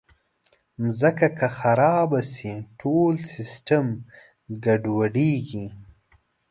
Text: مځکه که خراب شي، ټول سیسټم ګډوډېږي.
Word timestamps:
مځکه 0.81 1.27
که 1.37 1.47
خراب 1.57 2.11
شي، 2.31 2.53
ټول 2.79 3.13
سیسټم 3.33 3.85
ګډوډېږي. 4.65 5.65